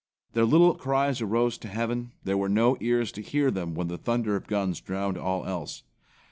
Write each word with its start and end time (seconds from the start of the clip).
Their 0.33 0.45
little 0.45 0.73
cries 0.73 1.21
arose 1.21 1.59
to 1.59 1.67
heaven, 1.67 2.13
there 2.23 2.35
were 2.35 2.49
no 2.49 2.75
ears 2.79 3.11
to 3.11 3.21
hear 3.21 3.51
them 3.51 3.75
when 3.75 3.87
the 3.87 3.99
thunder 3.99 4.35
of 4.35 4.47
guns 4.47 4.81
drowned 4.81 5.15
all 5.19 5.45
else. 5.45 5.83